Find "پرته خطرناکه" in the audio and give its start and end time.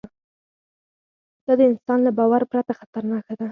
2.51-3.33